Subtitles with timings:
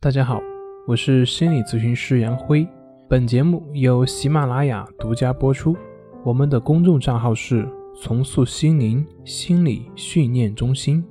[0.00, 0.40] 大家好，
[0.86, 2.64] 我是心理咨询师杨辉。
[3.08, 5.76] 本节目由喜马拉雅独家播出。
[6.22, 7.68] 我们的公众账号是
[8.00, 11.04] “重塑心灵心理训练中心”。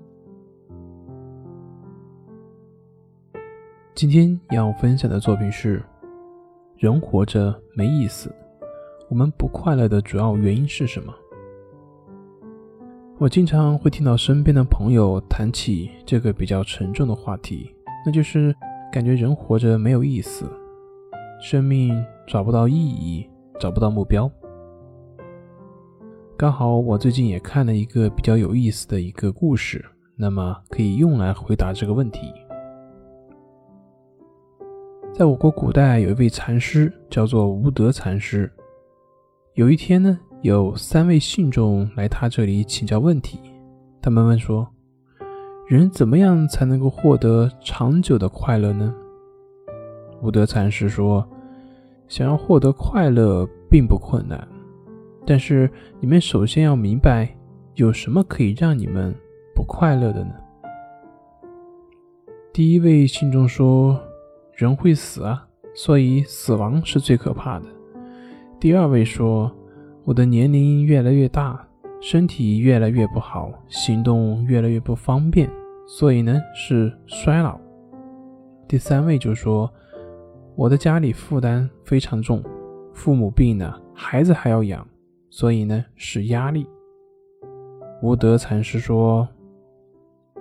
[3.94, 5.84] 今天要分享的作品是：
[6.78, 8.34] 人活着没意思，
[9.10, 11.14] 我们不快乐的主要原因是什么？
[13.18, 17.76] 我经常会听到身边的朋友谈起这个比较沉重的话题，
[18.06, 18.56] 那就是。
[18.98, 20.52] 感觉人活着没有意思，
[21.40, 23.30] 生命找不到意义，
[23.60, 24.28] 找不到目标。
[26.36, 32.34] 刚好我最近也看了一个比较有意思的一个故事，那么可以用来回答这个问题。
[35.14, 38.52] 在我国古代有一位禅师叫做无德禅师，
[39.54, 43.40] 有一天呢，有三位信众来他这里请教问题，
[44.02, 44.68] 他们问说。
[45.68, 48.96] 人怎么样才能够获得长久的快乐呢？
[50.22, 51.28] 无德禅师说
[52.08, 54.48] ：“想要获得快乐并不困难，
[55.26, 57.36] 但是你们首先要明白，
[57.76, 59.14] 有什么可以让你们
[59.54, 60.32] 不快乐的呢？”
[62.54, 64.00] 第一位信众说
[64.56, 67.66] ：“人会死啊，所以死亡是最可怕的。”
[68.58, 69.54] 第二位说
[70.06, 71.62] ：“我的年龄越来越大。”
[72.00, 75.50] 身体越来越不好，行动越来越不方便，
[75.88, 77.60] 所以呢是衰老。
[78.68, 79.72] 第三位就说
[80.56, 82.44] ：“我的家里负担非常重，
[82.94, 84.88] 父母病了，孩子还要养，
[85.30, 86.68] 所以呢是压力。”
[88.04, 89.28] 无德禅师说：“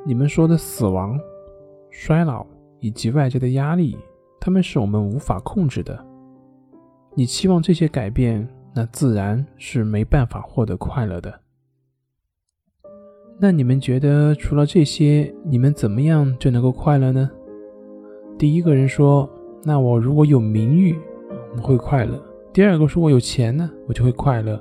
[0.04, 1.18] 你们说的死亡、
[1.90, 2.44] 衰老
[2.80, 3.96] 以及外界的压力，
[4.38, 6.04] 他们是我们无法控制的。
[7.14, 11.32] 你期望这些改变，那自然是没办法获得快乐的。”
[13.38, 17.30] 那你们觉得除了这些，你们怎么样就能够快乐呢？
[18.38, 19.28] 第一个人说
[19.62, 20.96] ：“那我如果有名誉，
[21.54, 22.18] 我会快乐。”
[22.50, 24.58] 第二个说：“我有钱呢，我就会快乐。”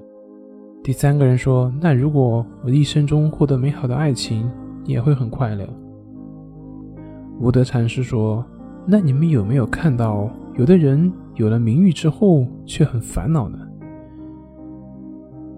[0.84, 4.52] 第三个人说：“那如果我一生中获得美好的爱情，
[4.84, 5.66] 也会很快乐。”
[7.40, 8.46] 无德禅师说
[8.86, 13.58] ：“那你们有没有看到，有的人有了名誉之后却很烦恼呢？”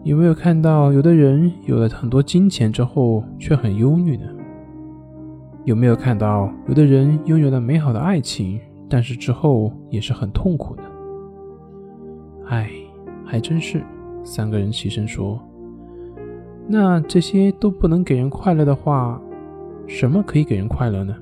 [0.07, 4.23] 有没有看到有的人有了很多金钱之后却很忧虑呢？
[5.65, 8.57] 有没有看到有的人拥有了美好的爱情，
[8.87, 10.83] 但是之后也是很痛苦的？
[12.45, 12.71] 哎，
[13.25, 13.83] 还真是。
[14.23, 15.37] 三个人齐声说
[16.69, 19.21] ：“那这些都不能给人快乐的话，
[19.87, 21.13] 什么可以给人快乐呢？”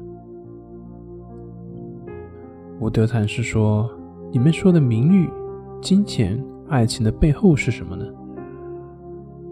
[2.80, 3.90] 无德禅师说
[4.32, 5.28] ：“你们说的名誉、
[5.82, 8.06] 金钱、爱情的背后是什么呢？”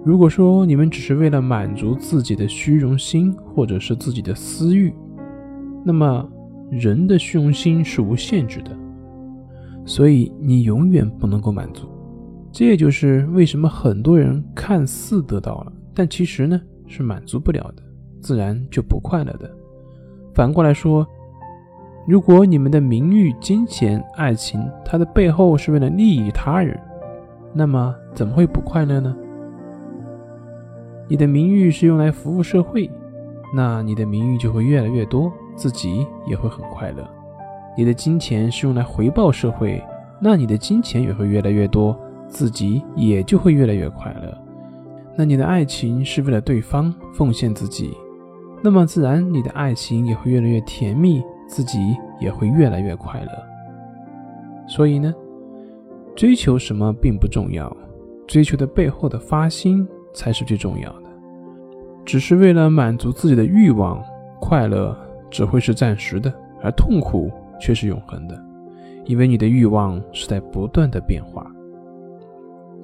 [0.06, 4.94] 如果说你们只是为了满足自己的虚荣心或者是自己的私欲，
[5.86, 6.30] 那么
[6.70, 8.72] 人的虚荣心是无限制的，
[9.86, 11.88] 所以你永远不能够满足。
[12.52, 17.82] 这也就是为什么很多人看似得到了，但其实呢是满足不了的，
[18.20, 19.50] 自然就不快乐的。
[20.34, 21.08] 反过来说，
[22.06, 26.78] 如果你们的名誉、金钱、爱情，它的背后是为了利益他人，
[27.54, 29.16] 那么怎么会不快乐呢？
[31.14, 32.90] 你的名誉是用来服务社会，
[33.54, 37.08] 那你的名誉就会越来越多，自己也会很快乐。
[37.78, 39.80] 你的金钱是用来回报社会，
[40.20, 41.96] 那你的金钱也会越来越多，
[42.28, 44.36] 自己也就会越来越快乐。
[45.16, 47.96] 那你的爱情是为了对方奉献自己，
[48.64, 53.32] 那么自然你的爱情也会越来越甜蜜，自己也会越来越快乐。
[54.68, 55.14] 所以呢，
[56.16, 57.72] 追求什么并不重要，
[58.26, 59.88] 追求的背后的发心。
[60.16, 61.03] 才是最重要的。
[62.06, 64.04] 只是为了满足自己的欲望，
[64.40, 64.98] 快乐
[65.32, 68.44] 只会是暂时的，而痛苦却是永恒的，
[69.06, 71.50] 因为你的欲望是在不断的变化。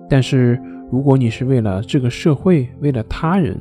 [0.09, 0.59] 但是，
[0.89, 3.59] 如果你是为了这个社会，为了他人，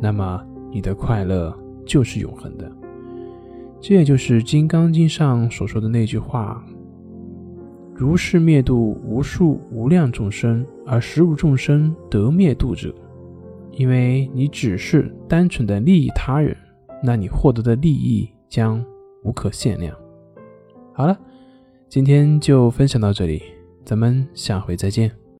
[0.00, 1.52] 那么你的快乐
[1.84, 2.70] 就是永恒的。
[3.80, 6.62] 这也就是《金刚经》上所说的那句话。
[7.94, 12.94] 如是灭度无数无量众生，而实无众生得灭度者。
[13.76, 16.56] 因为你只是单纯的利益他人，
[17.02, 18.84] 那你获得的利益将
[19.22, 19.94] 无可限量。
[20.94, 21.18] 好了，
[21.88, 23.42] 今天就分享到这里，
[23.84, 25.10] 咱们下回再见。